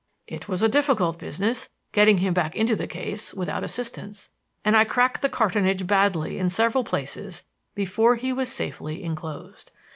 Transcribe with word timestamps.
"It 0.25 0.47
was 0.49 0.63
a 0.63 0.67
difficult 0.67 1.19
business 1.19 1.69
getting 1.91 2.17
him 2.17 2.33
into 2.55 2.75
the 2.75 2.87
case 2.87 3.35
without 3.35 3.63
assistance, 3.63 4.31
and 4.65 4.75
I 4.75 4.83
cracked 4.83 5.21
the 5.21 5.29
cartonnage 5.29 5.85
badly 5.85 6.39
in 6.39 6.49
several 6.49 6.83
places 6.83 7.43
before 7.75 8.15
he 8.15 8.33
was 8.33 8.49
safely 8.51 9.03
enclosed. 9.03 9.69